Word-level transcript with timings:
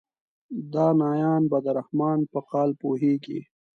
دانایان 0.73 1.43
به 1.51 1.57
د 1.65 1.67
رحمان 1.79 2.19
په 2.31 2.39
قال 2.51 2.69
پوهیږي. 2.81 3.39